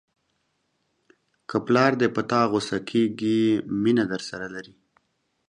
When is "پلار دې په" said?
1.65-2.21